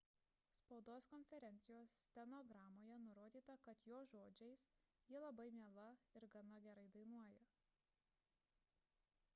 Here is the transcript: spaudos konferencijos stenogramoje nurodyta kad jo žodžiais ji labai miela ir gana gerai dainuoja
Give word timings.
spaudos 0.59 1.05
konferencijos 1.09 1.97
stenogramoje 2.05 2.95
nurodyta 3.03 3.57
kad 3.67 3.83
jo 3.91 3.99
žodžiais 4.13 4.63
ji 5.11 5.21
labai 5.25 5.47
miela 5.59 5.87
ir 6.21 6.27
gana 6.37 6.63
gerai 6.69 6.87
dainuoja 6.99 7.45